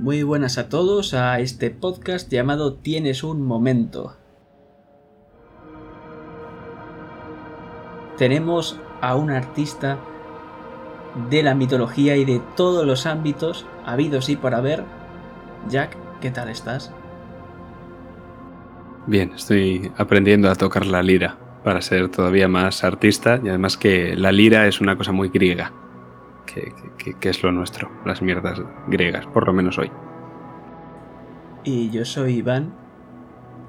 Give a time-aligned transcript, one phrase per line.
[0.00, 4.16] Muy buenas a todos a este podcast llamado Tienes un momento.
[8.16, 9.98] Tenemos a un artista
[11.28, 14.84] de la mitología y de todos los ámbitos habidos y por haber.
[15.68, 16.90] Jack, ¿qué tal estás?
[19.06, 24.16] Bien, estoy aprendiendo a tocar la lira para ser todavía más artista y además que
[24.16, 25.74] la lira es una cosa muy griega,
[26.52, 29.90] que, es lo nuestro, las mierdas griegas, por lo menos hoy.
[31.64, 32.72] Y yo soy Iván,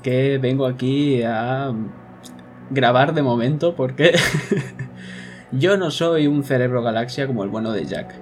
[0.01, 1.73] que vengo aquí a
[2.69, 4.13] grabar de momento porque
[5.51, 8.15] yo no soy un cerebro galaxia como el bueno de Jack.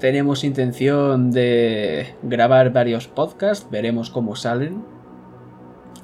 [0.00, 4.84] Tenemos intención de grabar varios podcasts, veremos cómo salen.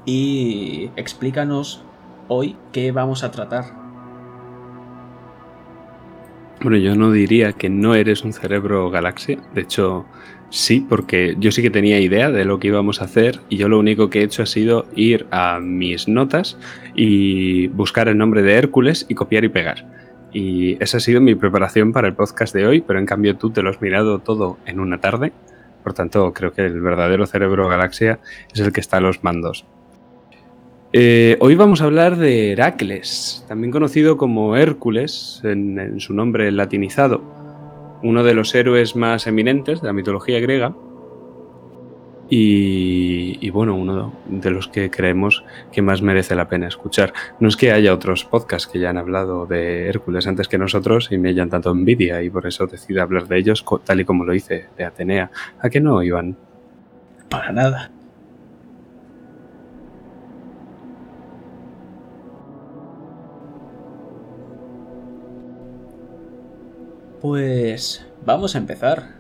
[0.04, 1.82] Y explícanos
[2.28, 3.83] hoy qué vamos a tratar.
[6.64, 9.38] Bueno, yo no diría que no eres un cerebro galaxia.
[9.54, 10.06] De hecho,
[10.48, 13.68] sí, porque yo sí que tenía idea de lo que íbamos a hacer y yo
[13.68, 16.56] lo único que he hecho ha sido ir a mis notas
[16.94, 19.84] y buscar el nombre de Hércules y copiar y pegar.
[20.32, 23.50] Y esa ha sido mi preparación para el podcast de hoy, pero en cambio tú
[23.50, 25.34] te lo has mirado todo en una tarde.
[25.82, 28.20] Por tanto, creo que el verdadero cerebro galaxia
[28.54, 29.66] es el que está a los mandos.
[30.96, 37.20] Eh, hoy vamos a hablar de Heracles, también conocido como Hércules en su nombre latinizado,
[38.04, 40.76] uno de los héroes más eminentes de la mitología griega
[42.30, 47.12] y, bueno, uno de los que creemos que más merece la pena escuchar.
[47.40, 51.08] No es que haya otros podcasts que ya han hablado de Hércules antes que nosotros
[51.10, 54.24] y me hayan tanto envidia y por eso decido hablar de ellos tal y como
[54.24, 55.32] lo hice de Atenea.
[55.58, 56.36] ¿A qué no, Iván?
[57.28, 57.90] Para nada.
[67.24, 69.14] Pues vamos a empezar.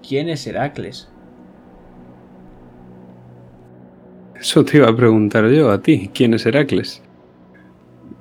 [0.00, 1.10] ¿Quién es Heracles?
[4.34, 6.10] Eso te iba a preguntar yo a ti.
[6.14, 7.02] ¿Quién es Heracles?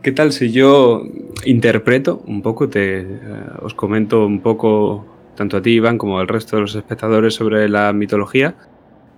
[0.04, 1.04] ¿Qué tal si yo
[1.46, 3.18] interpreto un poco, te, eh,
[3.62, 5.06] os comento un poco,
[5.38, 8.56] tanto a ti, Iván, como al resto de los espectadores sobre la mitología,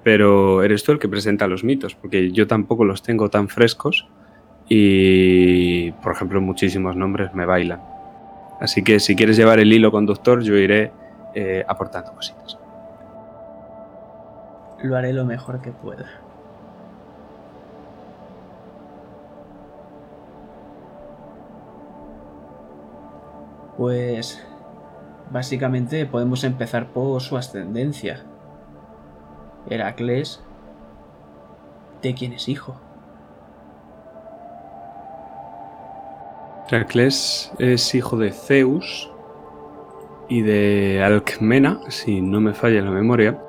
[0.03, 4.07] pero eres tú el que presenta los mitos, porque yo tampoco los tengo tan frescos
[4.67, 7.88] y, por ejemplo, muchísimos nombres me bailan.
[8.59, 10.91] Así que si quieres llevar el hilo conductor, yo iré
[11.33, 12.57] eh, aportando cositas.
[14.81, 16.05] Lo haré lo mejor que pueda.
[23.77, 24.45] Pues
[25.31, 28.23] básicamente podemos empezar por su ascendencia.
[29.69, 30.41] Heracles,
[32.01, 32.75] ¿de quién es hijo?
[36.69, 39.11] Heracles es hijo de Zeus
[40.27, 43.39] y de Alcmena, si no me falla la memoria.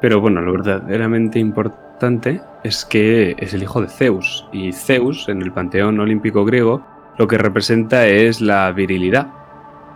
[0.00, 4.48] Pero bueno, lo verdaderamente importante es que es el hijo de Zeus.
[4.52, 6.84] Y Zeus, en el panteón olímpico griego,
[7.16, 9.28] lo que representa es la virilidad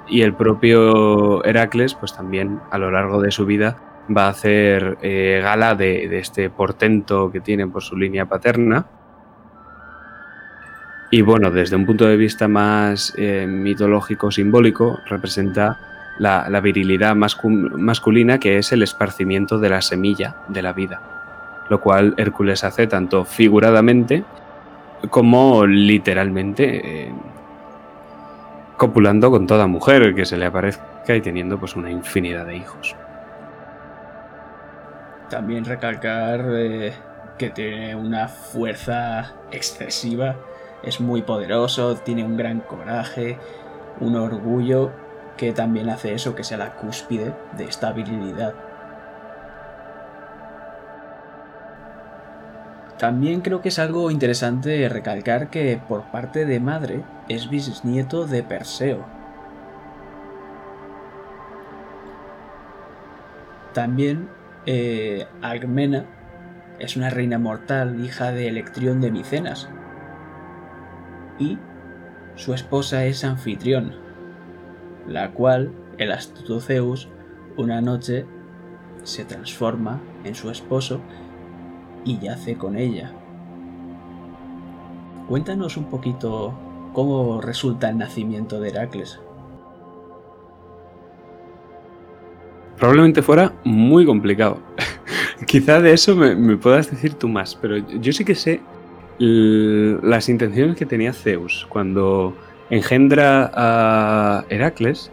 [0.08, 3.76] y el propio Heracles, pues también a lo largo de su vida
[4.16, 8.86] va a hacer eh, gala de, este portento que tiene por su línea paterna.
[11.10, 15.78] Y bueno, desde un punto de vista más eh, mitológico, simbólico, representa
[16.18, 21.00] la, virilidad masculina que es el esparcimiento de la semilla de la vida,
[21.70, 24.24] lo cual Hércules hace tanto figuradamente
[25.10, 27.12] como literalmente eh,
[28.76, 32.96] copulando con toda mujer que se le aparezca y teniendo pues una infinidad de hijos.
[35.30, 36.92] También recalcar eh,
[37.38, 40.36] que tiene una fuerza excesiva,
[40.82, 43.38] es muy poderoso, tiene un gran coraje,
[44.00, 44.92] un orgullo
[45.36, 48.54] que también hace eso que sea la cúspide de esta virilidad.
[52.98, 58.42] También creo que es algo interesante recalcar que por parte de madre es bisnieto de
[58.42, 59.06] Perseo.
[63.72, 64.28] También
[64.66, 65.28] eh,
[66.80, 69.68] es una reina mortal, hija de Electrión de Micenas.
[71.38, 71.58] Y
[72.36, 73.94] su esposa es Anfitrión,
[75.06, 77.08] la cual el astuto Zeus
[77.56, 78.24] una noche
[79.02, 81.00] se transforma en su esposo
[82.04, 83.12] y yace con ella.
[85.28, 86.54] Cuéntanos un poquito
[86.92, 89.20] cómo resulta el nacimiento de Heracles.
[92.76, 94.58] Probablemente fuera muy complicado.
[95.46, 98.60] Quizá de eso me, puedas decir tú más, pero yo sí que sé
[99.18, 102.36] las intenciones que tenía Zeus cuando
[102.70, 105.10] engendra a Heracles.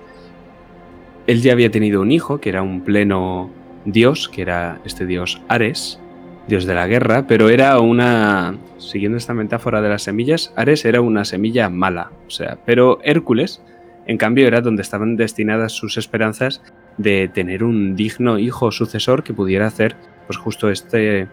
[1.28, 3.50] él ya había tenido un hijo, que era un pleno
[3.86, 6.00] dios, que era este dios Ares,
[6.48, 11.02] dios de la guerra, pero era una, siguiendo esta metáfora de las semillas, Ares era
[11.02, 13.62] una semilla mala, o sea, pero Hércules,
[14.06, 16.62] en cambio, era donde estaban destinadas sus esperanzas
[16.98, 19.96] de tener un digno hijo sucesor que pudiera hacer,
[20.28, 21.28] pues justo este,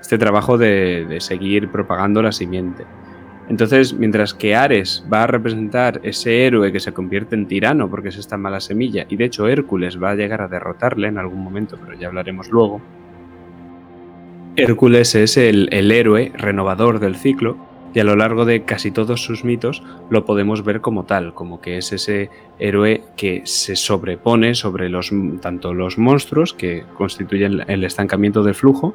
[0.00, 2.84] este trabajo de, de seguir propagando la simiente.
[3.48, 8.10] Entonces, mientras que Ares va a representar ese héroe que se convierte en tirano porque
[8.10, 11.42] es esta mala semilla, y de hecho Hércules va a llegar a derrotarle en algún
[11.42, 12.80] momento, pero ya hablaremos luego,
[14.56, 17.56] Hércules es el, héroe renovador del ciclo
[17.94, 21.60] y a lo largo de casi todos sus mitos lo podemos ver como tal, como
[21.60, 27.84] que es ese héroe que se sobrepone sobre los, tanto los monstruos que constituyen el
[27.84, 28.94] estancamiento del flujo,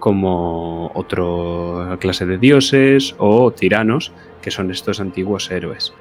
[0.00, 4.12] como otra clase de dioses o tiranos,
[4.42, 5.92] que son estos antiguos héroes.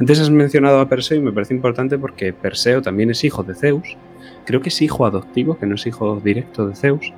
[0.00, 3.54] Antes has mencionado a Perseo y me parece importante porque Perseo también es hijo de
[3.54, 3.96] Zeus.
[4.44, 7.12] Creo que es hijo adoptivo, que no es hijo directo de Zeus.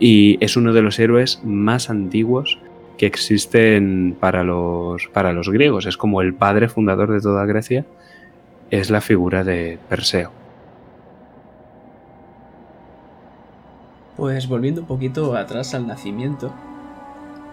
[0.00, 2.58] Y es uno de los héroes más antiguos
[2.96, 5.84] que existen para los, para los griegos.
[5.84, 7.84] Es como el padre fundador de toda Grecia.
[8.70, 10.41] Es la figura de Perseo.
[14.16, 16.52] Pues volviendo un poquito atrás al nacimiento,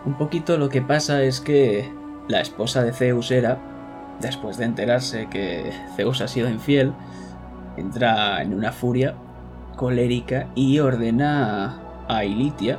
[0.06, 1.90] un poquito lo que pasa es que
[2.28, 3.58] la esposa de Zeus era,
[4.20, 6.94] después de enterarse que Zeus ha sido infiel,
[7.78, 9.16] entra en una furia
[9.78, 11.80] colérica y ordena
[12.10, 12.78] a Ilitia,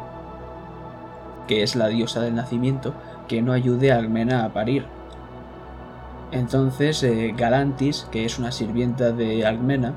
[1.48, 2.92] que es la diosa del nacimiento,
[3.28, 4.84] que no ayude a Almena a parir.
[6.32, 9.94] Entonces eh, Galantis, que es una sirvienta de Almena,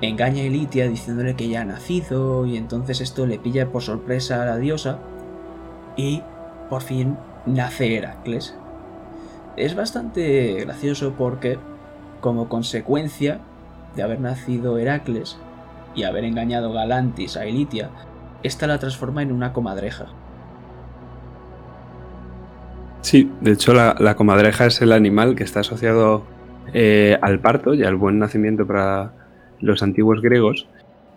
[0.00, 4.42] engaña a Elitia diciéndole que ya ha nacido y entonces esto le pilla por sorpresa
[4.42, 4.98] a la diosa
[5.96, 6.22] y
[6.68, 7.16] por fin
[7.46, 8.54] nace Heracles.
[9.56, 11.58] Es bastante gracioso porque
[12.20, 13.40] como consecuencia
[13.94, 15.38] de haber nacido Heracles
[15.94, 17.90] y haber engañado Galantis a Elitia,
[18.42, 20.06] esta la transforma en una comadreja.
[23.00, 26.24] Sí, de hecho la, comadreja es el animal que está asociado
[26.74, 29.12] eh, al parto y al buen nacimiento para,
[29.60, 30.66] los antiguos griegos.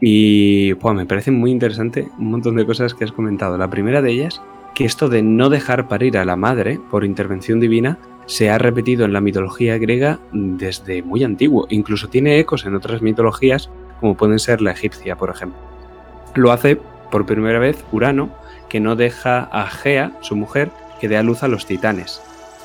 [0.02, 3.58] Y me parece muy interesante un montón de cosas que has comentado.
[3.58, 4.42] La primera de ellas,
[4.74, 9.06] que esto de no dejar parir a la madre por intervención divina se ha repetido
[9.06, 11.66] en la mitología griega desde muy antiguo.
[11.70, 13.70] Incluso tiene ecos en otras mitologías,
[14.00, 15.60] como pueden ser la egipcia, por ejemplo.
[16.36, 16.80] Lo hace
[17.12, 18.30] por primera vez Urano,
[18.70, 20.70] que no deja a Gea, su mujer,
[21.02, 22.22] que dé a luz a los titanes.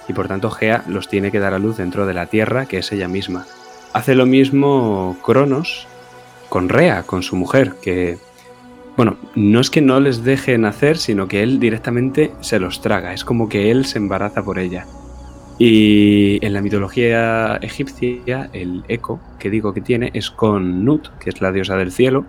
[0.06, 2.78] Y por tanto Gea los tiene que dar a luz dentro de la Tierra, que
[2.78, 3.46] es ella misma.
[3.94, 5.86] Hace lo mismo Cronos
[6.48, 8.18] con Rea, con su mujer, que,
[8.96, 13.14] bueno, no es que no les deje nacer, sino que él directamente se los traga,
[13.14, 14.84] es como que él se embaraza por ella.
[15.60, 21.30] Y en la mitología egipcia, el eco que digo que tiene es con Nut, que
[21.30, 22.26] es la diosa del cielo,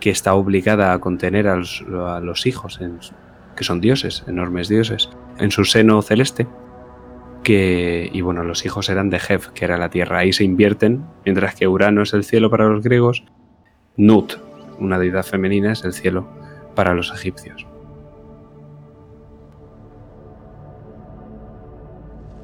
[0.00, 2.78] que está obligada a contener a los, hijos,
[3.56, 5.08] que son dioses, enormes dioses,
[5.38, 6.46] en su seno celeste
[7.48, 10.18] y bueno, los hijos eran de Hef, que era la tierra.
[10.18, 13.24] Ahí se invierten, mientras que Urano es el cielo para los griegos,
[13.96, 14.34] Nut,
[14.78, 16.28] una deidad femenina, es el cielo
[16.74, 17.66] para los egipcios.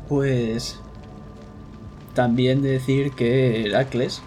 [0.09, 0.81] Pues
[2.15, 4.23] también decir que Heracles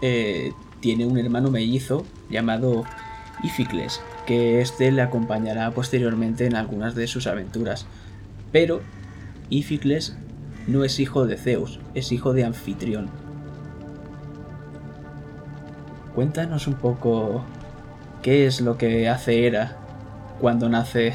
[0.00, 2.84] eh, tiene un hermano mellizo llamado
[3.42, 7.86] Ificles, que este le acompañará posteriormente en algunas de sus aventuras.
[8.52, 8.80] Pero
[9.50, 10.16] Ificles
[10.66, 13.08] no es hijo de Zeus, es hijo de Anfitrión.
[16.14, 17.44] Cuéntanos un poco
[18.22, 19.76] qué es lo que hace Hera
[20.40, 21.14] cuando nace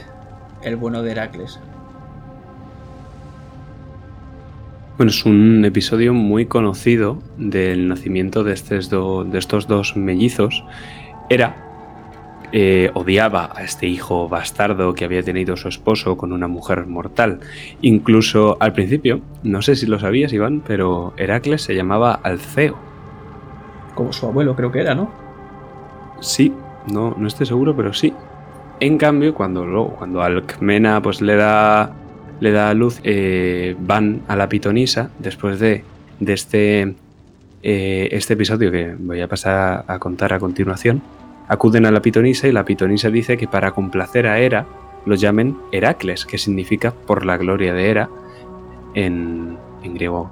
[0.64, 1.60] el bueno de Heracles.
[4.98, 10.64] Bueno, es un episodio muy conocido del nacimiento de estos, de estos dos mellizos.
[11.30, 11.73] Hera
[12.56, 17.40] eh, odiaba a este hijo bastardo que había tenido su esposo con una mujer mortal.
[17.82, 22.78] Incluso al principio, no sé si lo sabías, Iván, pero Heracles se llamaba Alceo.
[23.96, 25.10] Como su abuelo creo que era, ¿no?
[26.22, 26.54] Sí,
[26.92, 28.14] no, no estoy seguro, pero sí.
[28.80, 31.92] En cambio, cuando, cuando Alcmena pues, le da
[32.40, 35.84] le da a luz, eh, van a la pitonisa después de,
[36.20, 36.94] de este,
[37.64, 41.02] eh, este episodio que voy a pasar a contar a continuación
[41.48, 44.66] Acuden a la pitonisa y la pitonisa dice que para complacer a Hera
[45.06, 48.10] lo llamen Heracles, que significa por la gloria de Hera
[48.94, 50.30] en, griego.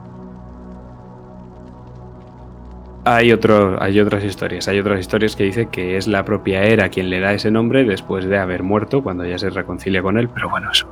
[3.04, 6.90] Hay, otro, hay otras historias, hay otras historias que dicen que es la propia Hera
[6.90, 10.30] quien le da ese nombre después de haber muerto cuando ya se reconcilia con él,
[10.30, 10.88] pero bueno, eso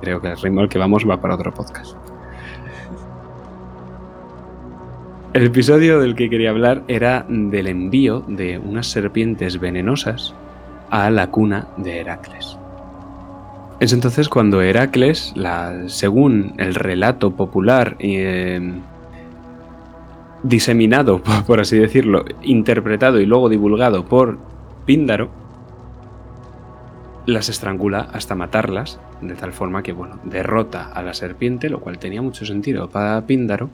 [0.00, 1.96] creo que el ritmo al que vamos va para otro podcast.
[5.36, 10.34] El episodio del que quería hablar era del envío de unas serpientes venenosas
[10.88, 12.56] a la cuna de Heracles.
[13.78, 15.34] Es entonces cuando Heracles,
[15.88, 18.80] según el relato popular eh,
[20.42, 24.38] diseminado, por así decirlo, interpretado y luego divulgado por
[24.86, 25.28] Píndaro,
[27.26, 31.98] las estrangula hasta matarlas, de tal forma que, bueno, derrota a la serpiente, lo cual
[31.98, 33.68] tenía mucho sentido para Píndaro,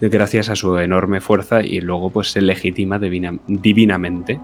[0.00, 4.40] gracias a su enorme fuerza y luego pues se legitima divinamente.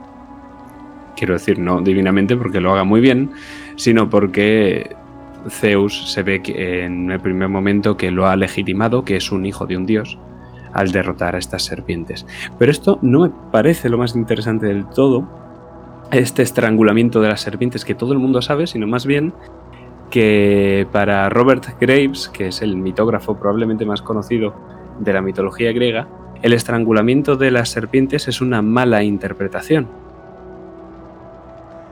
[1.16, 3.30] Quiero decir, no divinamente porque lo haga muy bien,
[3.76, 4.96] sino porque
[5.48, 9.46] Zeus se ve que en el primer momento que lo ha legitimado, que es un
[9.46, 10.18] hijo de un dios,
[10.72, 12.26] al derrotar a estas serpientes.
[12.58, 15.28] Pero esto no me parece lo más interesante del todo,
[16.10, 19.32] este estrangulamiento de las serpientes que todo el mundo sabe, sino más bien
[20.10, 24.54] que para Robert Graves, que es el mitógrafo probablemente más conocido
[24.98, 26.08] de la mitología griega,
[26.42, 29.88] el estrangulamiento de las serpientes es una mala interpretación.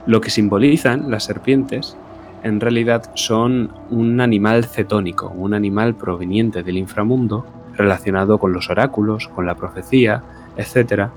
[0.05, 1.97] Lo que simbolizan las serpientes
[2.43, 7.45] en realidad son un animal cetónico, un animal proveniente del inframundo
[7.75, 10.23] relacionado con los oráculos, con la profecía,
[10.57, 11.07] etc.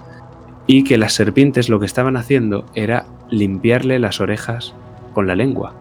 [0.66, 4.74] Y que las serpientes lo que estaban haciendo era limpiarle las orejas
[5.12, 5.74] con la lengua,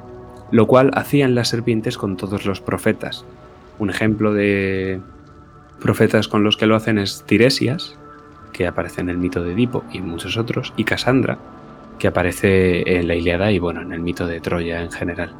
[0.51, 3.23] lo cual hacían las serpientes con todos los profetas.
[3.77, 4.99] Un ejemplo de
[5.79, 7.97] profetas con los que lo hacen es Tiresias,
[8.53, 11.37] que aparece en el mito de Edipo y muchos otros, y Casandra,
[11.99, 15.33] que aparece en la Iliada y bueno, en el mito de Troya en general.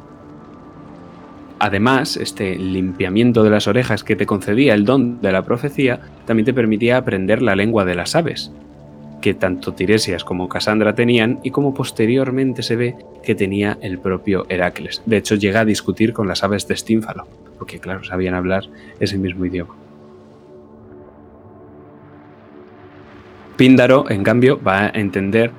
[1.58, 6.44] Además, este limpiamiento de las orejas que te concedía el don de la profecía también
[6.44, 8.52] te permitía aprender la lengua de las aves,
[9.22, 14.44] que tanto Tiresias como Casandra tenían y como posteriormente se ve que tenía el propio
[14.50, 15.02] Heracles.
[15.06, 17.26] De hecho, llega a discutir con las aves de Stínfalo,
[17.58, 18.64] porque claro, sabían hablar
[19.00, 19.85] ese mismo idioma.
[23.56, 25.50] Píndaro, en cambio, va a entender,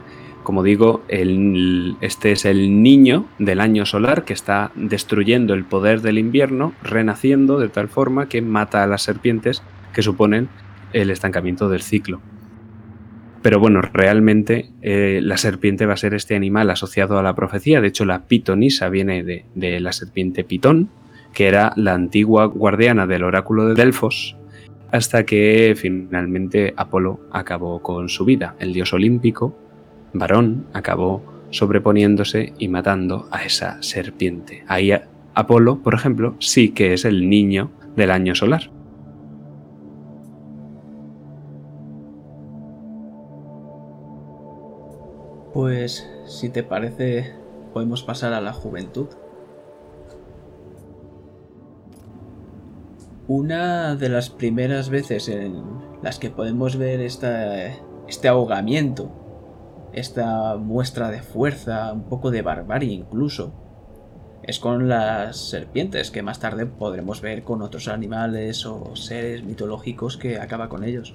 [0.43, 6.19] como digo, este es el niño del año solar que está destruyendo el poder del
[6.19, 9.63] invierno, renaciendo de tal forma que mata a las serpientes
[9.93, 10.47] que suponen
[10.93, 12.21] el estancamiento del ciclo.
[13.41, 17.81] Pero bueno, realmente eh, la serpiente va a ser este animal asociado a la profecía.
[17.81, 20.89] De hecho, la pitonisa viene de, de la serpiente pitón,
[21.33, 24.35] que era la antigua guardiana del oráculo de Delfos,
[24.91, 28.55] hasta que finalmente Apolo acabó con su vida.
[28.59, 29.55] El dios olímpico,
[30.13, 34.63] varón, acabó sobreponiéndose y matando a esa serpiente.
[34.67, 34.91] Ahí
[35.33, 38.71] Apolo, por ejemplo, sí que es el niño del año solar.
[45.53, 47.33] Pues, si te parece,
[47.73, 49.07] podemos pasar a la juventud.
[53.27, 55.61] Una de las primeras veces en
[56.01, 59.11] las que podemos ver este ahogamiento,
[59.91, 63.51] esta muestra de fuerza, un poco de barbarie incluso,
[64.43, 70.15] es con las serpientes, que más tarde podremos ver con otros animales o seres mitológicos
[70.15, 71.13] que acaba con ellos.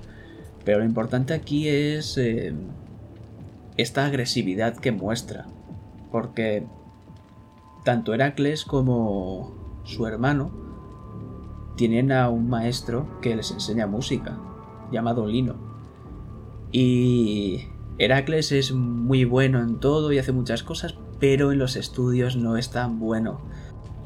[0.66, 2.52] Pero lo importante aquí es eh,
[3.78, 5.46] esta agresividad que muestra,
[6.10, 6.66] porque
[7.84, 10.71] tanto Heracles como su hermano
[11.82, 14.38] tienen a un maestro que les enseña música,
[14.92, 15.56] llamado Lino.
[16.70, 17.64] Y
[17.98, 22.56] Heracles es muy bueno en todo y hace muchas cosas, pero en los estudios no
[22.56, 23.40] es tan bueno.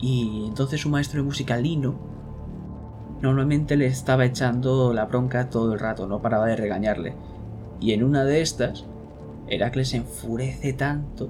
[0.00, 1.96] Y entonces su maestro de música, Lino,
[3.20, 7.14] normalmente le estaba echando la bronca todo el rato, no paraba de regañarle.
[7.78, 8.86] Y en una de estas,
[9.48, 11.28] Heracles se enfurece tanto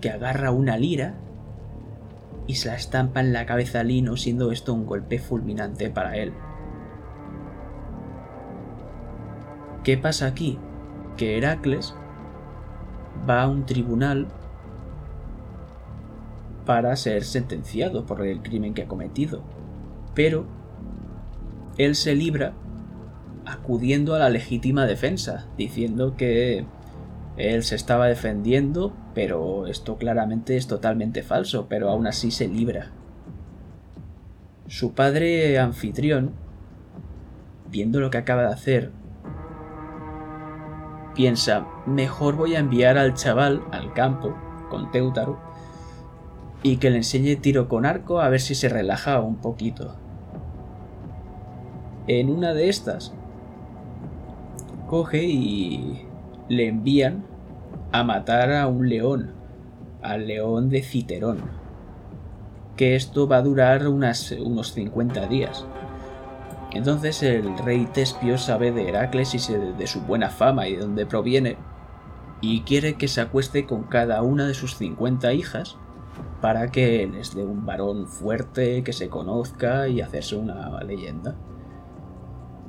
[0.00, 1.14] que agarra una lira
[2.46, 6.16] y se la estampa en la cabeza a Lino, siendo esto un golpe fulminante para
[6.16, 6.32] él.
[9.82, 10.58] ¿Qué pasa aquí?
[11.16, 11.94] Que Heracles
[13.28, 14.26] va a un tribunal
[16.64, 19.42] para ser sentenciado por el crimen que ha cometido,
[20.14, 20.46] pero
[21.76, 22.54] él se libra
[23.44, 26.64] acudiendo a la legítima defensa, diciendo que
[27.36, 32.90] él se estaba defendiendo, pero esto claramente es totalmente falso, pero aún así se libra.
[34.66, 36.32] Su padre anfitrión,
[37.70, 38.90] viendo lo que acaba de hacer,
[41.14, 44.34] piensa, mejor voy a enviar al chaval al campo
[44.68, 45.38] con Teutaro
[46.62, 49.94] y que le enseñe tiro con arco a ver si se relaja un poquito.
[52.06, 53.14] En una de estas,
[54.88, 56.06] coge y
[56.48, 57.33] le envían
[57.94, 59.30] a matar a un león,
[60.02, 61.38] al león de Citerón,
[62.74, 65.64] que esto va a durar unas, unos 50 días.
[66.72, 71.06] Entonces el rey Tespio sabe de Heracles y de su buena fama y de dónde
[71.06, 71.56] proviene,
[72.40, 75.76] y quiere que se acueste con cada una de sus 50 hijas
[76.40, 81.36] para que les dé un varón fuerte, que se conozca y hacerse una leyenda.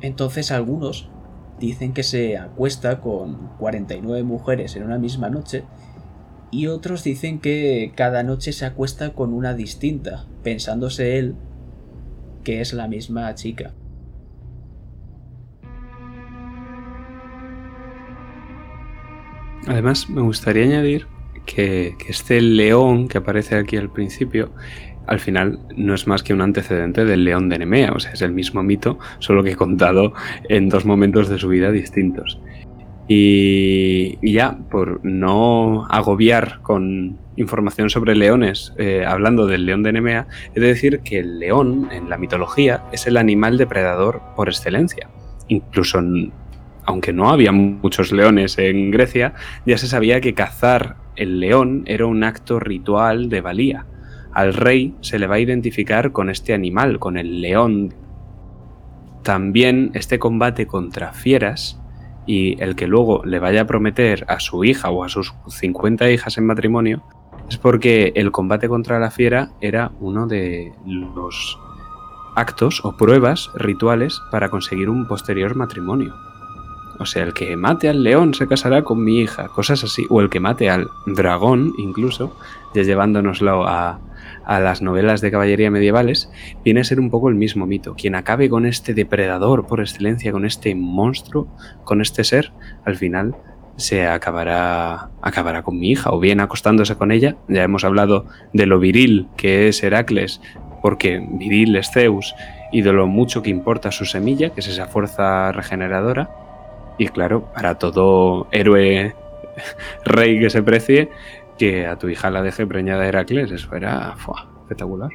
[0.02, 1.10] Entonces algunos
[1.60, 5.64] dicen que se acuesta con 49 mujeres en una misma noche
[6.52, 11.36] y otros dicen que cada noche se acuesta con una distinta, pensándose él
[12.44, 13.74] que es la misma chica.
[19.68, 21.08] Además, me gustaría añadir
[21.46, 24.52] que, este león que aparece aquí al principio,
[25.08, 28.22] al final no es más que un antecedente del león de Nemea, o sea, es
[28.22, 30.14] el mismo mito, solo que contado
[30.50, 32.40] en dos momentos de su vida distintos.
[33.08, 40.28] Y, ya, por no agobiar con información sobre leones, eh, hablando del león de Nemea,
[40.56, 45.10] he de decir que el león en la mitología es el animal depredador por excelencia.
[45.48, 46.02] Incluso
[46.88, 49.34] aunque no había muchos leones en Grecia,
[49.66, 53.86] ya se sabía que cazar el león era un acto ritual de valía.
[54.36, 57.94] Al rey se le va a identificar con este animal, con el león.
[59.24, 61.80] También este combate contra fieras
[62.28, 66.12] y el que luego le vaya a prometer a su hija o a sus 50
[66.12, 67.02] hijas en matrimonio
[67.50, 71.58] es porque el combate contra la fiera era uno de los
[72.36, 76.14] actos o pruebas rituales para conseguir un posterior matrimonio.
[77.00, 80.06] O sea, el que mate al león se casará con mi hija, cosas así.
[80.10, 82.36] O el que mate al dragón, incluso,
[82.74, 84.00] ya llevándonoslo a,
[84.46, 86.30] a las novelas de caballería medievales,
[86.64, 87.96] viene a ser un poco el mismo mito.
[87.96, 91.48] Quien acabe con este depredador por excelencia, con este monstruo,
[91.84, 92.52] con este ser,
[92.86, 93.36] al final
[93.78, 97.36] se acabará, acabará con mi hija, o bien acostándose con ella.
[97.48, 100.42] Ya hemos hablado de lo viril que es Heracles,
[100.82, 102.34] porque viril es Zeus,
[102.72, 106.30] y de lo mucho que importa su semilla, que es esa fuerza regeneradora
[106.98, 109.16] y claro, para todo héroe
[110.06, 111.10] rey que se precie,
[111.58, 114.16] que a tu hija la deje preñada de Heracles, eso era
[114.62, 115.12] espectacular.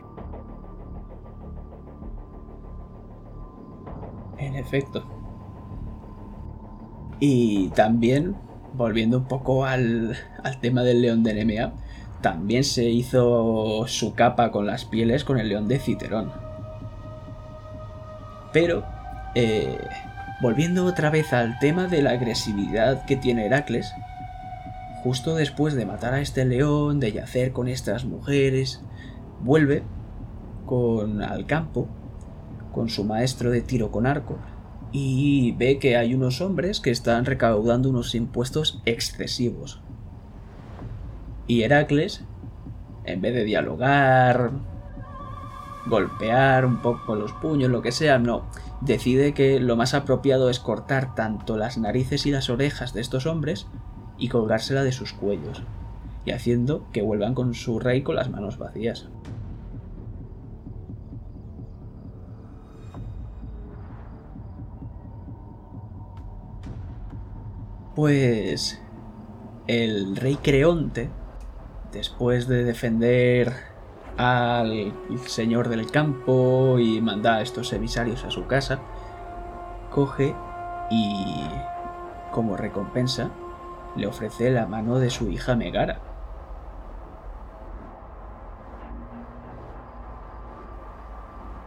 [4.38, 5.04] En efecto.
[7.18, 8.36] Y también,
[8.72, 11.74] volviendo un poco al, al tema del león de Nemea,
[12.22, 16.32] también se hizo su capa con las pieles con el león de Citerón.
[18.52, 18.82] Pero
[19.34, 19.78] eh,
[20.40, 23.92] Volviendo otra vez al tema de la agresividad que tiene Heracles,
[25.02, 28.82] justo después de matar a este león, de yacer con estas mujeres,
[29.40, 29.82] vuelve
[30.66, 31.88] con al campo
[32.72, 34.36] con su maestro de tiro con arco
[34.92, 39.80] y ve que hay unos hombres que están recaudando unos impuestos excesivos.
[41.46, 42.24] Y Heracles,
[43.04, 44.52] en vez de dialogar,
[45.86, 48.46] golpear un poco los puños, lo que sea, no
[48.80, 53.26] decide que lo más apropiado es cortar tanto las narices y las orejas de estos
[53.26, 53.66] hombres
[54.20, 55.64] y colgársela de sus cuellos,
[56.24, 59.08] y haciendo que vuelvan con su rey con las manos vacías.
[67.96, 68.80] Pues
[69.66, 71.10] el rey Creonte,
[71.92, 73.52] después de defender
[74.16, 74.92] al
[75.26, 78.80] señor del campo y manda a estos emisarios a su casa,
[79.90, 80.34] coge
[80.90, 81.46] y,
[82.32, 83.30] como recompensa,
[83.96, 85.98] le ofrece la mano de su hija Megara.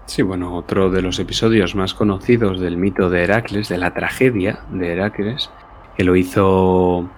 [0.05, 4.59] Sí, bueno, otro de los episodios más conocidos del mito de Heracles, de la tragedia
[4.71, 5.49] de Heracles,
[5.97, 7.09] que lo hizo,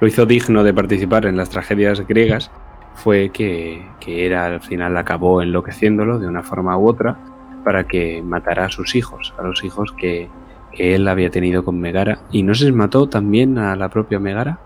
[0.00, 2.50] lo hizo digno de participar en las tragedias griegas,
[2.94, 7.16] fue que, era al final acabó enloqueciéndolo de una forma u otra
[7.64, 10.28] para que matara a sus hijos, a los hijos que,
[10.74, 12.20] que él había tenido con Megara.
[12.30, 14.58] ¿Y no se mató también a la propia Megara?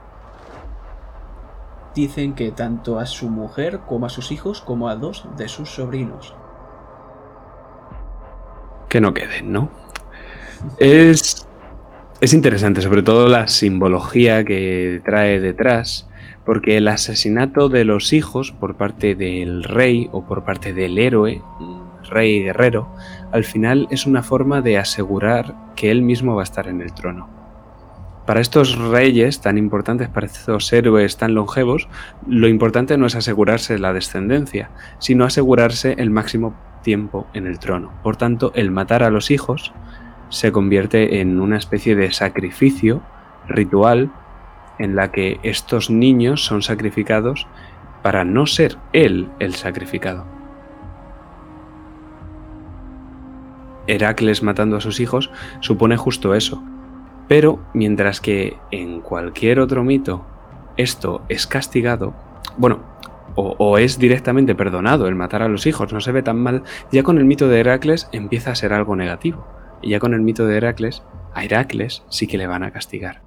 [1.95, 5.71] Dicen que tanto a su mujer como a sus hijos como a dos de sus
[5.71, 6.35] sobrinos.
[8.89, 9.71] Que no queden, ¿no?
[10.79, 11.47] Es,
[12.21, 16.09] es interesante, sobre todo la simbología que trae detrás
[16.49, 21.43] porque el asesinato de los hijos por parte del rey o por parte del héroe,
[22.09, 22.89] rey guerrero,
[23.33, 26.93] al final es una forma de asegurar que él mismo va a estar en el
[26.93, 27.29] trono.
[28.27, 31.89] Para estos reyes tan importantes, para estos héroes tan longevos,
[32.27, 37.91] lo importante no es asegurarse la descendencia, sino asegurarse el máximo tiempo en el trono.
[38.03, 39.73] Por tanto, el matar a los hijos
[40.29, 43.03] se convierte en una especie de sacrificio
[43.49, 44.13] ritual
[44.79, 47.47] en la que estos niños son sacrificados
[48.03, 50.38] para no ser él el sacrificado.
[53.89, 56.63] Heracles matando a sus hijos supone justo eso.
[57.27, 60.25] Pero mientras que en cualquier otro mito
[60.77, 62.15] esto es castigado,
[62.57, 62.81] bueno,
[63.35, 67.03] o, es directamente perdonado el matar a los hijos, no se ve tan mal, ya
[67.03, 69.47] con el mito de Heracles empieza a ser algo negativo.
[69.81, 73.23] Y ya con el mito de Heracles, a Heracles sí que le van a castigar.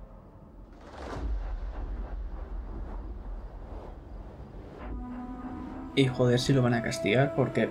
[5.96, 7.70] Y joder si lo van a castigar porque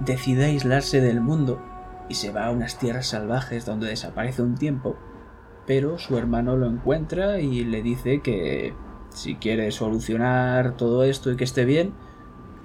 [0.00, 1.60] decide aislarse del mundo
[2.08, 4.96] y se va a unas tierras salvajes donde desaparece un tiempo,
[5.66, 8.74] pero su hermano lo encuentra y le dice que
[9.10, 11.92] si quiere solucionar todo esto y que esté bien,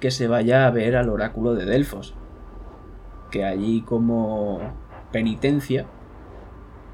[0.00, 2.14] que se vaya a ver al oráculo de Delfos,
[3.30, 4.60] que allí como
[5.12, 5.86] penitencia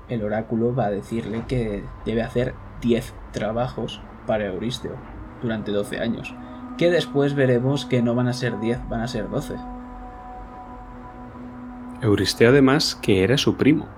[0.09, 4.97] el oráculo va a decirle que debe hacer 10 trabajos para Euristeo
[5.43, 6.35] durante 12 años,
[6.77, 9.55] que después veremos que no van a ser 10, van a ser 12.
[12.03, 13.89] Euristeo además que era su primo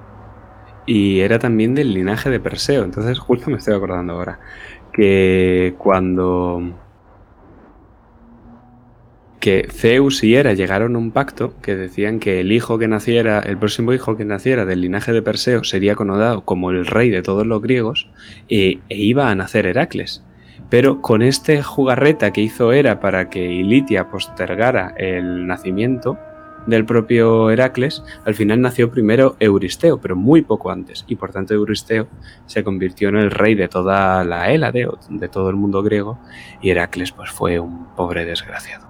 [0.87, 4.41] y era también del linaje de Perseo, entonces justo me estoy acordando ahora
[4.93, 6.75] que cuando
[9.43, 13.41] que Zeus y Hera llegaron a un pacto que decían que el hijo que naciera,
[13.41, 17.23] el próximo hijo que naciera del linaje de Perseo sería conodado como el rey de
[17.23, 18.09] todos los griegos
[18.49, 20.23] e, e iba a nacer Heracles.
[20.71, 26.21] Pero con este jugarreta que hizo Hera para que Ilitia postergara el nacimiento,
[26.67, 31.55] del propio Heracles, al final nació primero Euristeo, pero muy poco antes, y por tanto
[31.55, 32.09] Euristeo
[32.47, 36.19] se convirtió en el rey de toda la Hélade, de todo el mundo griego,
[36.61, 38.87] y Heracles pues fue un pobre desgraciado.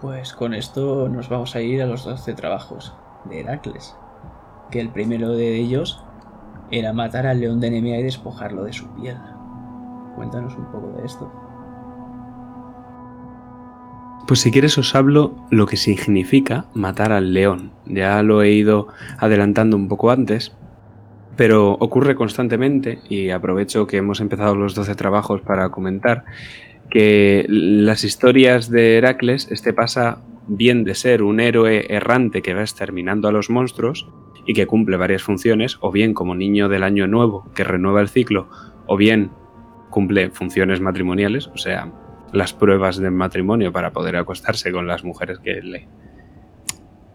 [0.00, 2.92] Pues con esto nos vamos a ir a los 12 trabajos
[3.24, 3.96] de Heracles,
[4.70, 6.04] que el primero de ellos
[6.72, 9.16] era matar al león de Nemea y despojarlo de su piel.
[10.16, 11.30] Cuéntanos un poco de esto.
[14.26, 17.72] Pues si quieres os hablo lo que significa matar al león.
[17.86, 20.52] Ya lo he ido adelantando un poco antes,
[21.36, 26.24] pero ocurre constantemente y aprovecho que hemos empezado los 12 trabajos para comentar
[26.90, 32.60] que las historias de Heracles, este pasa bien de ser un héroe errante que va
[32.60, 34.06] exterminando a los monstruos
[34.46, 38.08] y que cumple varias funciones, o bien como niño del año nuevo que renueva el
[38.08, 38.48] ciclo,
[38.86, 39.30] o bien
[39.90, 41.92] cumple funciones matrimoniales, o sea,
[42.32, 45.88] las pruebas de matrimonio para poder acostarse con las mujeres que le,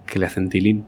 [0.05, 0.85] que le hacen tilín.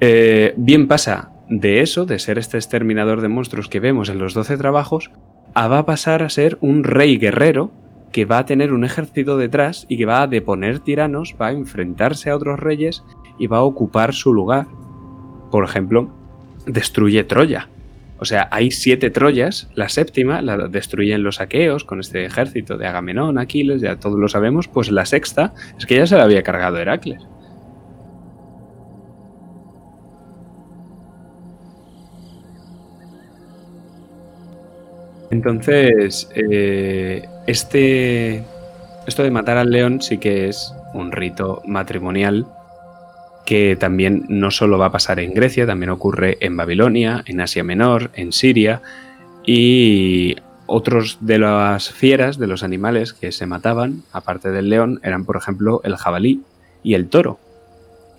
[0.00, 4.34] Eh, bien pasa de eso, de ser este exterminador de monstruos que vemos en los
[4.34, 5.10] 12 trabajos,
[5.54, 7.70] a va a pasar a ser un rey guerrero
[8.12, 11.52] que va a tener un ejército detrás y que va a deponer tiranos, va a
[11.52, 13.04] enfrentarse a otros reyes
[13.38, 14.66] y va a ocupar su lugar.
[15.50, 16.10] Por ejemplo,
[16.66, 17.68] destruye Troya.
[18.24, 22.86] O sea, hay siete Troyas, la séptima la destruyen los aqueos con este ejército de
[22.86, 26.42] Agamenón, Aquiles, ya todos lo sabemos, pues la sexta es que ya se la había
[26.42, 27.20] cargado Heracles.
[35.30, 38.42] Entonces, eh, este,
[39.06, 42.46] esto de matar al león sí que es un rito matrimonial
[43.44, 47.64] que también no solo va a pasar en Grecia, también ocurre en Babilonia, en Asia
[47.64, 48.82] Menor, en Siria
[49.44, 55.24] y otros de las fieras, de los animales que se mataban, aparte del león, eran
[55.24, 56.42] por ejemplo el jabalí
[56.82, 57.38] y el toro.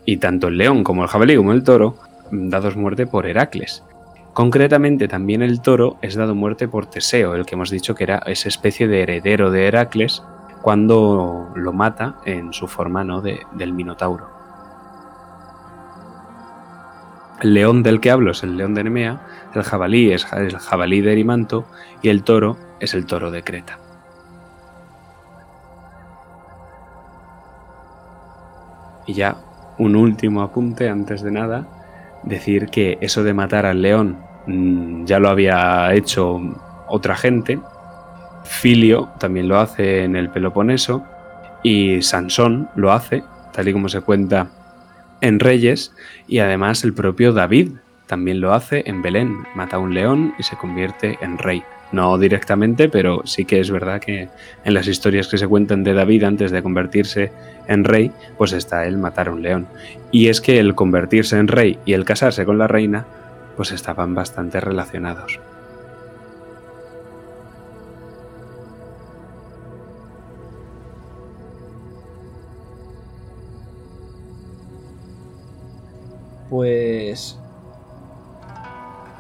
[0.06, 1.98] Y tanto el león como el jabalí como el toro
[2.32, 3.84] dados muerte por Heracles.
[4.34, 8.18] Concretamente también el toro es dado muerte por Teseo, el que hemos dicho que era
[8.26, 10.22] esa especie de heredero de Heracles
[10.62, 13.22] cuando lo mata en su forma ¿no?
[13.22, 14.35] de, del Minotauro.
[17.42, 19.22] El león del que hablo es el león de Nemea,
[19.54, 21.66] el jabalí es el jabalí de Erimanto
[22.02, 23.78] y el toro es el toro de Creta.
[29.06, 29.38] Y ya
[29.78, 31.68] un último apunte antes de nada,
[32.24, 34.18] decir que eso de matar al león
[34.48, 36.40] mm, ya lo había hecho
[36.88, 37.60] otra gente.
[38.44, 41.04] Filio también lo hace en el Peloponeso
[41.64, 44.48] y Sansón lo hace, tal y como se cuenta
[45.22, 45.94] en Reyes
[46.28, 47.70] y además el propio David
[48.08, 51.64] también lo hace en Belén, mata a un león y se convierte en rey.
[51.92, 54.28] No directamente, pero sí que es verdad que
[54.64, 57.32] en las historias que se cuentan de David antes de convertirse
[57.68, 59.68] en rey, pues está el matar a un león.
[60.12, 63.06] Y es que el convertirse en rey y el casarse con la reina,
[63.56, 65.40] pues estaban bastante relacionados.
[76.50, 77.40] Pues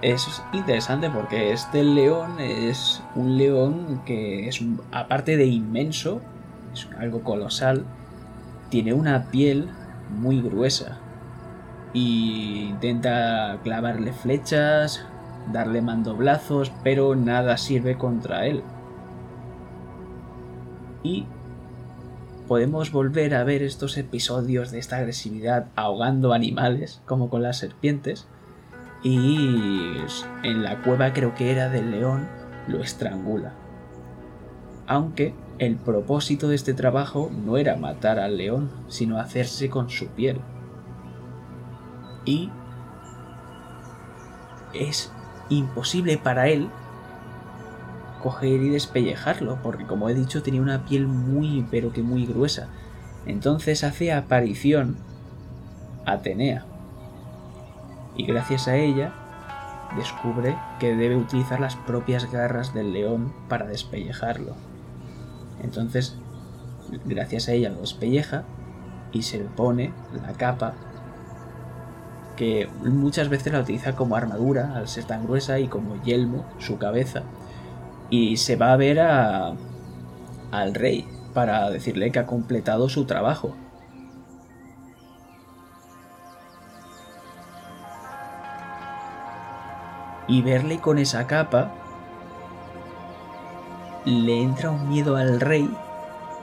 [0.01, 4.61] es interesante porque este león es un león que es
[4.91, 6.21] aparte de inmenso,
[6.73, 7.85] es algo colosal,
[8.69, 9.69] tiene una piel
[10.09, 10.99] muy gruesa
[11.93, 15.05] y intenta clavarle flechas,
[15.51, 18.63] darle mandoblazos, pero nada sirve contra él.
[21.03, 21.25] Y
[22.47, 28.27] podemos volver a ver estos episodios de esta agresividad ahogando animales, como con las serpientes,
[29.03, 29.97] y
[30.43, 32.27] en la cueva creo que era del león,
[32.67, 33.53] lo estrangula.
[34.87, 40.07] Aunque el propósito de este trabajo no era matar al león, sino hacerse con su
[40.07, 40.39] piel.
[42.25, 42.49] Y
[44.73, 45.11] es
[45.49, 46.69] imposible para él
[48.25, 52.69] coger y despellejarlo, porque como he dicho tenía una piel muy pero que muy gruesa.
[53.27, 54.97] Entonces hace aparición
[56.07, 56.65] Atenea.
[58.17, 59.13] Y gracias a ella
[59.95, 64.55] descubre que debe utilizar las propias garras del león para despellejarlo.
[65.61, 66.17] Entonces,
[67.05, 68.43] gracias a ella lo despelleja
[69.11, 69.93] y se le pone
[70.25, 70.73] la capa
[72.35, 76.79] que muchas veces la utiliza como armadura al ser tan gruesa y como yelmo su
[76.79, 77.21] cabeza
[78.09, 79.53] y se va a ver a,
[80.51, 83.55] al rey para decirle que ha completado su trabajo.
[90.27, 91.71] Y verle con esa capa
[94.05, 95.69] le entra un miedo al rey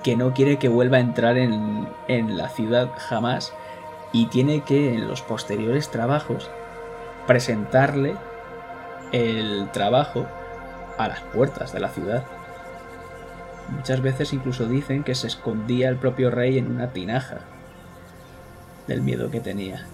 [0.04, 3.52] que no quiere que vuelva a entrar en, en la ciudad jamás
[4.12, 6.50] y tiene que en los posteriores trabajos
[7.26, 8.14] presentarle
[9.12, 10.26] el trabajo
[10.98, 12.24] a las puertas de la ciudad.
[13.70, 17.40] Muchas veces incluso dicen que se escondía el propio rey en una tinaja
[18.86, 19.86] del miedo que tenía.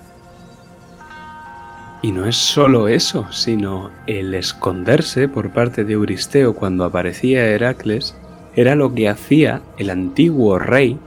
[2.00, 8.16] Y no es solo eso, sino el esconderse por parte de Euristeo cuando aparecía Heracles
[8.54, 10.98] era lo que hacía el antiguo rey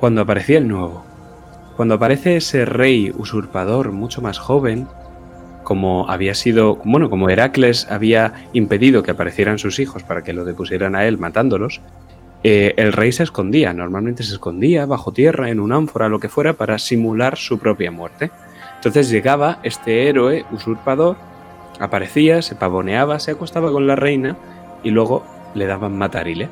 [0.00, 1.04] cuando aparecía el nuevo.
[1.76, 4.86] Cuando aparece ese rey usurpador mucho más joven,
[5.64, 10.44] como había sido, bueno, como Heracles había impedido que aparecieran sus hijos para que lo
[10.44, 11.80] depusieran a él matándolos,
[12.44, 16.28] eh, el rey se escondía, normalmente se escondía bajo tierra, en un ánfora, lo que
[16.28, 18.30] fuera, para simular su propia muerte.
[18.76, 21.16] Entonces llegaba este héroe usurpador,
[21.80, 24.36] aparecía, se pavoneaba, se acostaba con la reina
[24.82, 25.24] y luego
[25.54, 26.50] le daban matarile.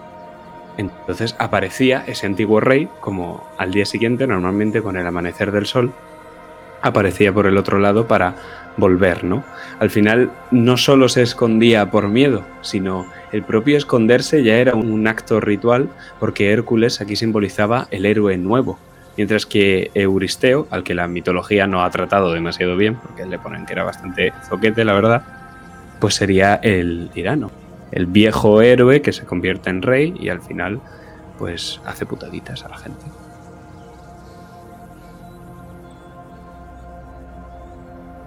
[0.78, 5.92] Entonces aparecía ese antiguo rey, como al día siguiente, normalmente con el amanecer del sol,
[6.82, 8.34] aparecía por el otro lado para
[8.76, 9.44] volver, ¿no?
[9.78, 15.06] Al final no solo se escondía por miedo, sino el propio esconderse ya era un
[15.06, 15.88] acto ritual
[16.20, 18.78] porque Hércules aquí simbolizaba el héroe nuevo,
[19.16, 23.66] mientras que Euristeo, al que la mitología no ha tratado demasiado bien, porque le ponen
[23.66, 25.22] que era bastante zoquete, la verdad,
[26.00, 27.50] pues sería el tirano,
[27.90, 30.80] el viejo héroe que se convierte en rey y al final
[31.38, 33.21] pues hace putaditas a la gente.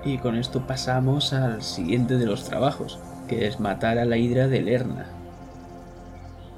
[0.05, 4.47] Y con esto pasamos al siguiente de los trabajos, que es matar a la hidra
[4.47, 5.07] de Lerna.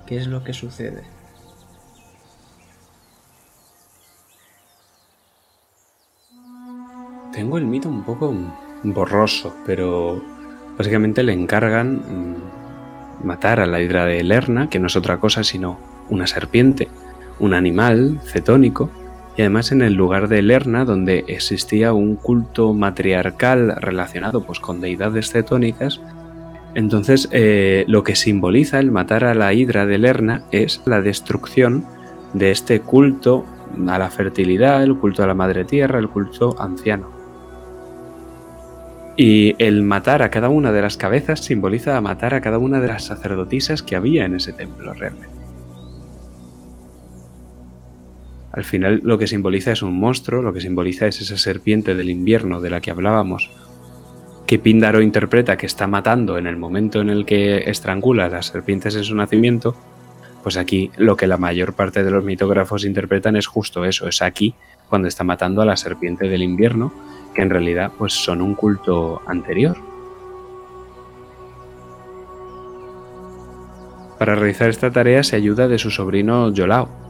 [0.05, 1.03] ¿Qué es lo que sucede?
[7.31, 8.33] Tengo el mito un poco
[8.83, 10.21] borroso, pero
[10.77, 15.45] básicamente le encargan mm, matar a la hidra de Lerna, que no es otra cosa
[15.45, 15.77] sino
[16.09, 16.89] una serpiente,
[17.39, 18.89] un animal cetónico,
[19.37, 24.81] y además en el lugar de Lerna, donde existía un culto matriarcal relacionado pues, con
[24.81, 26.01] deidades cetónicas,
[26.73, 31.85] entonces eh, lo que simboliza el matar a la hidra de Lerna es la destrucción
[32.33, 33.45] de este culto
[33.87, 37.11] a la fertilidad, el culto a la madre tierra, el culto anciano.
[39.17, 42.87] Y el matar a cada una de las cabezas simboliza matar a cada una de
[42.87, 45.36] las sacerdotisas que había en ese templo realmente.
[48.57, 52.09] Al final lo que simboliza es un monstruo, lo que simboliza es esa serpiente del
[52.09, 53.51] invierno de la que hablábamos,
[54.47, 58.47] que Píndaro interpreta que está matando en el momento en el que estrangula a las
[58.47, 59.75] serpientes en su nacimiento,
[60.41, 64.23] pues aquí lo que la mayor parte de los mitógrafos interpretan es justo eso, es
[64.23, 64.55] aquí
[64.89, 66.91] cuando está matando a la serpiente del invierno,
[67.35, 69.77] que en realidad pues son un culto anterior.
[74.17, 77.06] Para realizar esta tarea se ayuda de su sobrino Yolao,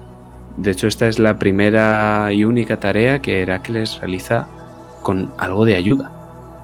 [0.58, 4.48] de hecho, esta es la primera y única tarea que Heracles realiza
[5.04, 6.12] con algo de ayuda,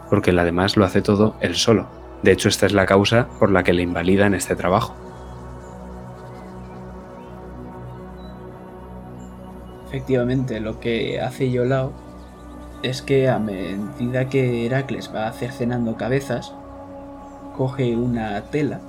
[0.09, 1.87] porque el además lo hace todo él solo.
[2.23, 4.95] De hecho, esta es la causa por la que le invalida en este trabajo.
[9.89, 11.93] Efectivamente, lo que hace Yolao
[12.81, 16.51] es que a medida que Heracles va cercenando cabezas,
[17.55, 18.81] coge una tela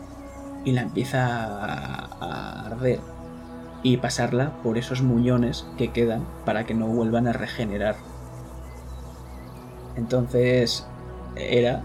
[0.64, 3.13] y la empieza a arder
[3.84, 7.94] y pasarla por esos muñones que quedan para que no vuelvan a regenerar.
[9.94, 10.86] Entonces
[11.36, 11.82] era,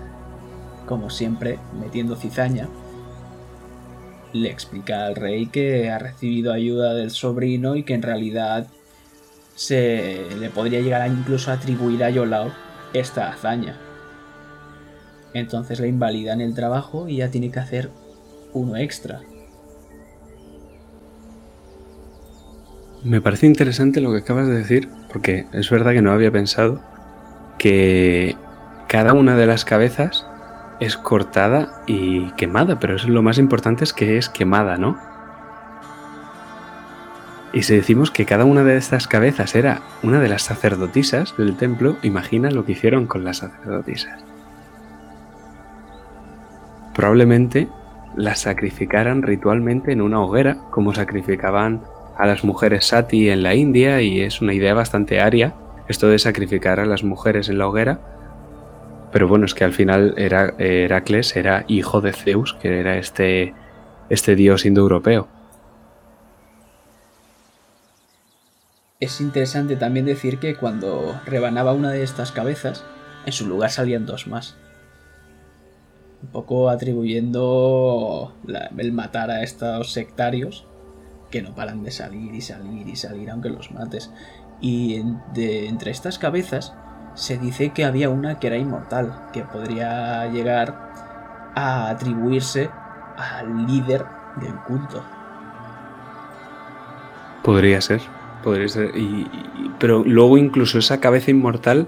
[0.87, 2.67] como siempre, metiendo cizaña,
[4.33, 8.67] le explica al rey que ha recibido ayuda del sobrino y que en realidad
[9.55, 12.51] se le podría llegar a incluso a atribuir a Yolao
[12.93, 13.77] esta hazaña.
[15.33, 17.89] Entonces le invalidan el trabajo y ya tiene que hacer
[18.53, 19.21] uno extra.
[23.03, 26.81] Me parece interesante lo que acabas de decir, porque es verdad que no había pensado
[27.57, 28.35] que
[28.87, 30.25] cada una de las cabezas
[30.81, 34.97] es cortada y quemada, pero eso lo más importante es que es quemada, ¿no?
[37.53, 41.55] Y si decimos que cada una de estas cabezas era una de las sacerdotisas del
[41.55, 44.23] templo, imagina lo que hicieron con las sacerdotisas.
[46.93, 47.69] Probablemente
[48.15, 51.81] las sacrificaran ritualmente en una hoguera, como sacrificaban
[52.19, 55.55] a las mujeres sati en la India, y es una idea bastante aria
[55.87, 57.99] esto de sacrificar a las mujeres en la hoguera.
[59.11, 63.55] Pero bueno, es que al final era, Heracles era hijo de Zeus, que era este,
[64.09, 65.27] este dios indoeuropeo.
[68.99, 72.83] Es interesante también decir que cuando rebanaba una de estas cabezas,
[73.25, 74.57] en su lugar salían dos más.
[76.21, 78.35] Un poco atribuyendo
[78.77, 80.68] el matar a estos sectarios
[81.29, 84.11] que no paran de salir y salir y salir aunque los mates.
[84.61, 86.73] Y de, entre estas cabezas
[87.13, 90.89] se dice que había una que era inmortal, que podría llegar
[91.55, 92.69] a atribuirse
[93.17, 94.05] al líder
[94.39, 95.03] del culto.
[97.43, 98.01] Podría ser,
[98.43, 98.91] podría ser.
[99.79, 101.87] pero luego incluso esa cabeza inmortal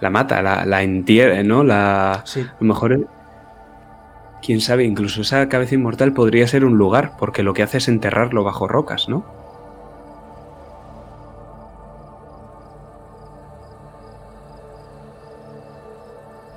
[0.00, 1.64] la mata, la, la entierra, ¿no?
[1.64, 2.40] La, sí.
[2.40, 3.08] A lo mejor,
[4.46, 7.88] quién sabe, incluso esa cabeza inmortal podría ser un lugar, porque lo que hace es
[7.88, 9.26] enterrarlo bajo rocas, ¿no?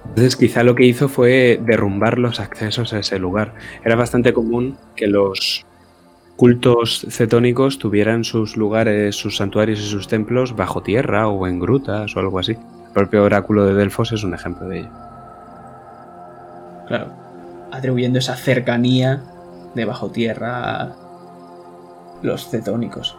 [0.10, 3.56] Entonces quizá lo que hizo fue derrumbar los accesos a ese lugar.
[3.84, 5.66] Era bastante común que los
[6.36, 12.16] cultos cetónicos tuvieran sus lugares, sus santuarios y sus templos bajo tierra o en grutas
[12.16, 12.52] o algo así.
[12.52, 14.90] El propio oráculo de Delfos es un ejemplo de ello.
[16.88, 17.29] Claro,
[17.72, 19.24] atribuyendo esa cercanía
[19.76, 20.96] de bajo tierra a
[22.22, 23.18] los cetónicos.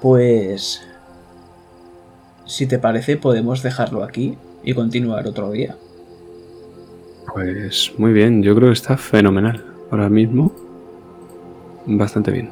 [0.00, 0.86] Pues
[2.46, 5.76] si te parece, podemos dejarlo aquí y continuar otro día.
[7.32, 9.64] Pues muy bien, yo creo que está fenomenal.
[9.90, 10.52] Ahora mismo,
[11.86, 12.50] bastante bien.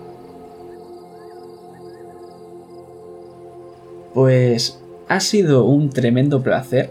[4.12, 6.90] Pues ha sido un tremendo placer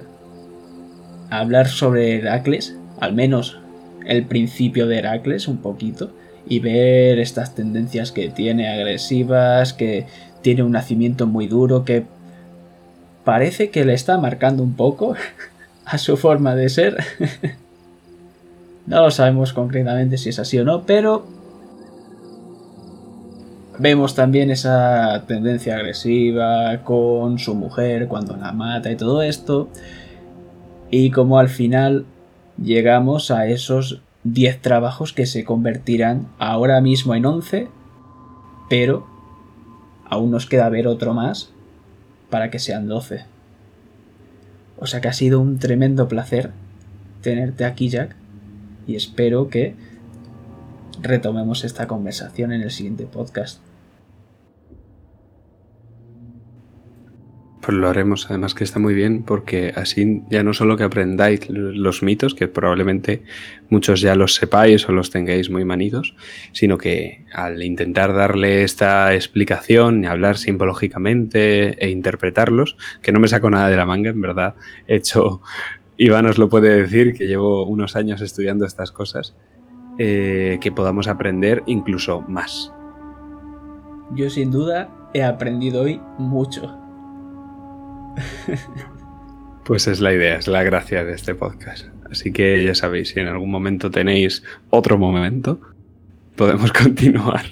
[1.30, 3.60] hablar sobre Heracles, al menos
[4.06, 6.12] el principio de Heracles un poquito,
[6.47, 10.06] y ver estas tendencias que tiene agresivas, que
[10.41, 12.06] tiene un nacimiento muy duro, que
[13.23, 15.15] parece que le está marcando un poco
[15.86, 17.04] a su forma de ser.
[18.86, 21.25] no lo sabemos concretamente si es así o no, pero
[23.79, 29.69] vemos también esa tendencia agresiva con su mujer cuando la mata y todo esto.
[30.91, 32.05] Y como al final
[32.61, 37.67] llegamos a esos 10 trabajos que se convertirán ahora mismo en 11,
[38.69, 39.07] pero
[40.05, 41.51] aún nos queda ver otro más
[42.29, 43.25] para que sean 12.
[44.77, 46.51] O sea que ha sido un tremendo placer
[47.21, 48.15] tenerte aquí, Jack,
[48.88, 49.75] y espero que
[51.01, 53.64] retomemos esta conversación en el siguiente podcast.
[57.65, 61.49] Pues lo haremos, además que está muy bien, porque así ya no solo que aprendáis
[61.49, 63.23] los mitos, que probablemente
[63.69, 66.15] muchos ya los sepáis o los tengáis muy manidos,
[66.51, 73.28] sino que al intentar darle esta explicación y hablar simbológicamente e interpretarlos, que no me
[73.28, 74.53] saco nada de la manga, en verdad,
[74.88, 75.41] he hecho,
[75.97, 79.36] Iván os lo puede decir, que llevo unos años estudiando estas cosas,
[79.97, 82.72] eh, que podamos aprender incluso más.
[84.13, 86.84] Yo sin duda he aprendido hoy mucho.
[89.66, 91.88] Pues es la idea, es la gracia de este podcast.
[92.11, 95.59] Así que ya sabéis, si en algún momento tenéis otro momento,
[96.36, 97.45] podemos continuar.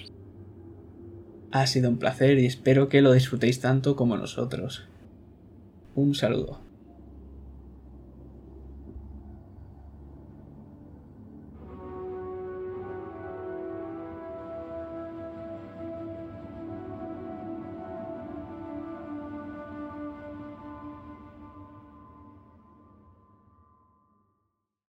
[1.51, 4.87] Ha sido un placer y espero que lo disfrutéis tanto como nosotros.
[5.95, 6.62] Un saludo.